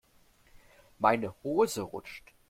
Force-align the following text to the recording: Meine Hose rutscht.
Meine 0.97 1.35
Hose 1.43 1.81
rutscht. 1.81 2.33